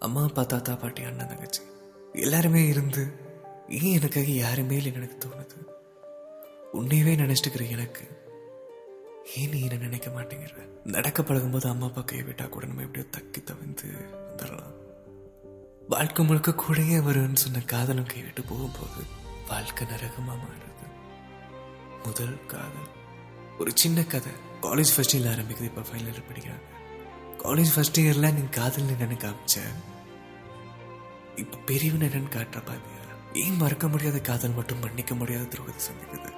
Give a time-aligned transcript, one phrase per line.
[0.00, 1.62] அம்மா அப்பா தாத்தா பாட்டி அண்ணன் தங்கச்சி
[2.12, 3.12] எல்லாருமே இருந்து
[3.68, 5.66] ஏன் எனக்காக யாருமே இல்லைன்னு எனக்கு தோணுது?
[6.72, 8.08] உன்னையவே நினைச்சிட்டுக்கிற எனக்கு
[9.36, 10.56] ஏன் நீ என்ன நினைக்க மாட்டேங்கிற?
[10.84, 13.84] நடக்க பழகும்போது அம்மா அப்பா கை விட்டா கூட நம்ம எப்படியோ தக்கி தவிந்து
[14.26, 14.74] வந்துடலாம்.
[15.88, 19.02] வாழ்க்கை முழுக்க கூடயே வரும்னு சொன்ன காதலும் கைவிட்டு போகும்போது
[19.48, 20.86] வாழ்க்கை நரகமா மாறுது.
[22.04, 22.90] முதல் காதல்.
[23.58, 24.32] ஒரு சின்ன கதை.
[24.62, 26.68] காலேஜ் ஃபர்ஸ்ட் இயர்ல ஆரம்பிக்குது இப்போ ஃபைனல் இயர் படிக்கிறாங்க.
[27.42, 29.58] காலேஜ் ஃபர்ஸ்ட் இயரில் நீ காதல் என்னன்னு காமிச்ச
[31.36, 33.02] இப்போ பெரியவன் என்னன்னு காட்டுற பாத்தியா?
[33.34, 36.30] ஏன் மறக்க முடியாத காதல் மட்டும் மன்னிக்க முடியாத துரோகத்தை சந்திக்குது?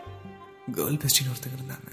[0.72, 1.90] கேர்ள் பெஸ்டின்னு ஒருத்தங்க இருந்தாங்க.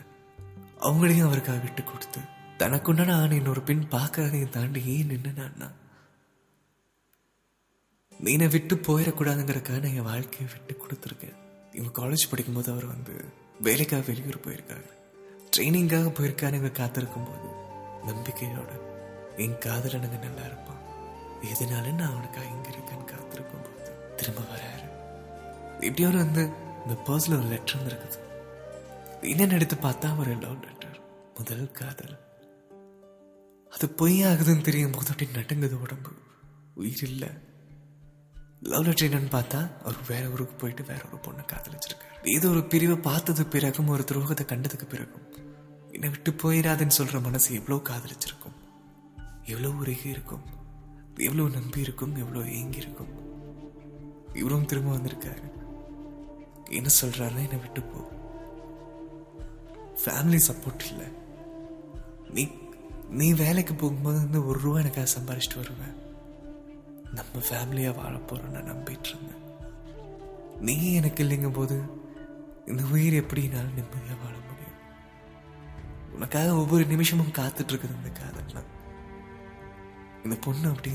[0.80, 2.20] அவங்களையும் அவருக்காக விட்டு கொடுத்து
[2.58, 5.70] தனக்குண்டான ஆண் இன்னொரு பெண் பார்க்கறதையும் தாண்டி ஏன் நின்னுனா
[8.20, 11.38] நீனை விட்டு போயிடக்கூடாதுங்கிறக்காக நான் என் வாழ்க்கையை விட்டு கொடுத்துருக்கேன்.
[11.74, 13.14] இவன் காலேஜ் படிக்கும்போது அவர் வந்து
[13.60, 14.90] வேலைக்காக வெளியூர் போயிருக்காரு.
[15.56, 17.48] ட்ரைனிங்காக போயிருக்காருங்க காத்திருக்கும் போது
[18.10, 18.72] நம்பிக்கையோட
[19.44, 20.82] என் காதலனுங்க நல்லா இருப்பான்.
[21.52, 24.88] எதனால நான் அவனுக்காக இங்க இருக்கேன்னு காத்திருக்கும் போது திரும்ப வராரு.
[25.80, 26.44] எப்படியோ வந்து
[26.84, 28.18] இந்த பர்ஸ்ல ஒரு லெட்டர் இருக்குது
[29.32, 30.98] என்னென்னு எடுத்து பார்த்தா ஒரு லவ் லெட்டர்
[31.38, 32.16] முதல் காதல்.
[33.72, 36.12] அது பொய்யாகுதுன்னு தெரியும் போது அப்படி நடுங்குது உடம்பு.
[36.76, 37.30] உயிர் இல்லை.
[38.72, 42.16] லவ் லெட்டர் என்னன்னு பார்த்தா அவர் வேற ஊருக்கு போயிட்டு வேற ஒரு பொண்ணை காதலிச்சிருக்காரு.
[42.36, 45.28] ஏதோ ஒரு பிரிவை பார்த்தது பிறகும் ஒரு துரோகத்தை கண்டதுக்கு பிறகும்.
[45.92, 48.58] என்னை விட்டு போயிடாதுன்னு சொல்ற மனசு எவ்வளோ காதலிச்சிருக்கும்.
[49.50, 50.46] எவ்வளோ உருகி இருக்கும்?
[51.28, 52.16] எவ்வளோ நம்பி இருக்கும்?
[52.16, 53.12] எவ்வளோ ஏங்கி இருக்கும்?
[54.34, 55.46] இவரும் திரும்ப வந்திருக்காரு.
[56.70, 58.00] என்ன சொல்கிறாருன்னா என்னை விட்டு போ.
[60.02, 61.08] ஃபேமிலி சப்போர்ட் இல்லை.
[62.34, 62.44] நீ
[63.10, 65.96] நீ வேலைக்கு போகும்போது வந்து ஒரு ரூபா எனக்காக சம்பாரிச்சிட்டு வருவேன்
[67.18, 69.44] நம்ம ஃபேமிலியாக வாழ போறோம் நான் நம்பிட்டு இருந்தேன்.
[70.68, 71.76] நீ எனக்கு இல்லைங்கும் போது
[72.66, 74.78] இந்த உயிர் எப்படினாலும் நிம்மதியாக வாழ முடியும்?
[76.16, 78.70] உனக்காக ஒவ்வொரு நிமிஷமும் காத்துட்டு இருக்குது இந்த காதல்லாம்.
[80.24, 80.92] இந்த பொண்ணு அப்படி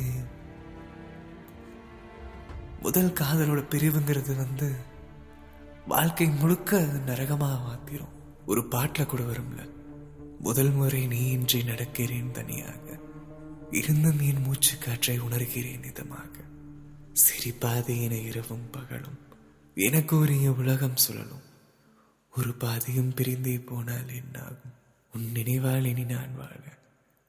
[2.81, 4.75] முதல் காதலோட பிரிவுங்கிறது வந்து
[5.87, 8.13] வாழ்க்கை முழுக்க நரகமா மாத்திரும்.
[8.47, 9.71] ஒரு பாட்டில் கூட வரும்ல
[10.41, 12.99] முதல் முறை நீ இன்றி நடக்கிறேன் தனியாக
[13.71, 16.35] இருந்தும் என் மூச்சு காற்றை உணர்கிறேன் இதமாக
[17.13, 19.19] சிரிப்பாதே என இரவும் பகலும்
[19.75, 21.43] எனக்கு உரிய உலகம் சுழலும்.
[22.37, 24.75] ஒரு பாதையும் பிரிந்தே போனால் என்னாகும்?
[25.15, 26.61] உன் நினைவால் இனி நான் வாழ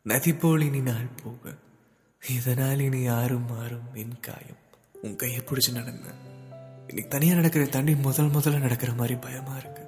[0.04, 1.54] நதி போல் இனி நாள் போக
[2.30, 4.62] இதனால் இனி யாரும் மாறும் என் காயம்.
[5.02, 6.10] உன் கையை பிடிச்சி நடந்த.
[6.88, 9.84] இன்னைக்கு தனியாக நடக்கிற தண்ணி முதல் முதல்ல நடக்கிற மாதிரி பயமா இருக்கு.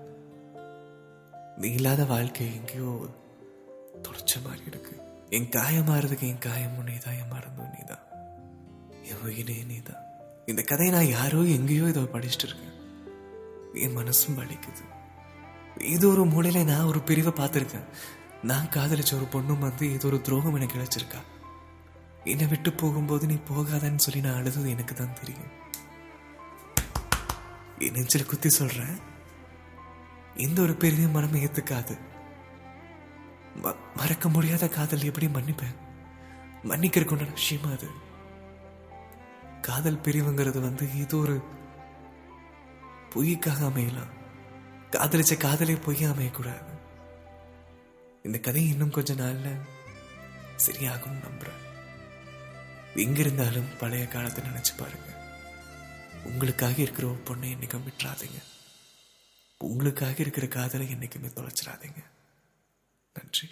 [1.58, 3.06] நீ இல்லாத வாழ்க்கை எங்கேயோ
[4.02, 5.02] தொடச்ச மாதிரி இருக்கு.
[5.30, 8.03] என் காயம் மாறதுக்கு என் காயம் நீதான் என் மறந்தும் நீதான்
[9.04, 10.04] என் உயிரே நீதான்
[10.46, 12.75] இந்த கதையை நான் யாரோ எங்கேயோ இதை படிச்சுட்டு இருக்கேன்.
[13.74, 14.84] என் மனசும் வலிக்குது.
[15.84, 17.88] இது ஒரு மூலையில நான் ஒரு பிரிவை பார்த்துருக்கேன்.
[18.44, 21.22] நான் காதலிச்ச ஒரு பொண்ணும் வந்து ஏதோ ஒரு துரோகம் எனக்கு கிடைச்சிருக்கா
[22.28, 25.66] என்னை விட்டு போகும்போது நீ போகாதன்னு சொல்லி நான் அழுதது எனக்கு தான் தெரியும்.
[27.80, 28.98] என் நெஞ்சில் குத்தி சொல்றேன்.
[30.36, 32.00] எந்த ஒரு பெரிய மனம் ஏத்துக்காது.
[33.64, 35.76] ம- மறக்க முடியாத காதல் எப்படி மன்னிப்பேன்?
[36.64, 37.90] மன்னிக்கிறதுக்கு உண்டான விஷயமா அது?
[39.62, 41.44] காதல் பிரிவுங்கிறது வந்து ஏதோ ஒரு
[43.16, 44.12] பொய்க்காக அமையலாம்.
[44.92, 46.80] காதலிச்ச காதலே பொய்யா அமையக்கூடாது.
[48.24, 49.60] இந்த கதை இன்னும் கொஞ்ச நாள்ல
[50.68, 51.67] சரியாகும் நம்புறேன்.
[52.97, 55.12] எங்க இருந்தாலும் பழைய காலத்தை நினைச்சு பாருங்க.
[56.24, 58.44] உங்களுக்காக இருக்கிற ஒரு பொண்ணை என்னைக்கும் விட்டுறாதீங்க.
[59.58, 62.03] உங்களுக்காக இருக்கிற காதலை என்னைக்குமே தொலைச்சிடாதீங்க.
[63.13, 63.50] நன்றி.